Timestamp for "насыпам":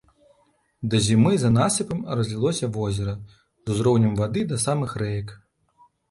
1.57-1.99